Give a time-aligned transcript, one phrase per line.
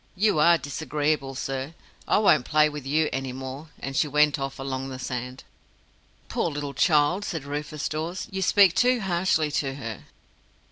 [0.15, 1.75] You are disagreeable, sir.
[2.07, 5.43] I won't play with you any more," and she went off along the sand.
[6.27, 8.27] "Poor little child," said Rufus Dawes.
[8.31, 10.05] "You speak too harshly to her."